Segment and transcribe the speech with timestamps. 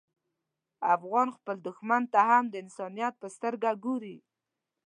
[0.95, 4.17] افغان خپل دښمن ته هم د انسانیت په سترګه ګوري.